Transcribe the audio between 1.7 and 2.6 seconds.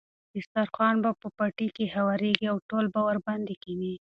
کې هوارېږي او